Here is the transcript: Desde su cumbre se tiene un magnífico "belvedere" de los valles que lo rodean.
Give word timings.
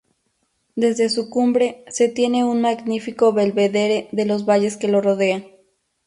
Desde 0.75 1.09
su 1.09 1.29
cumbre 1.29 1.85
se 1.87 2.09
tiene 2.09 2.43
un 2.43 2.59
magnífico 2.59 3.33
"belvedere" 3.33 4.07
de 4.11 4.25
los 4.25 4.47
valles 4.47 4.75
que 4.75 4.87
lo 4.87 4.99
rodean. 4.99 5.45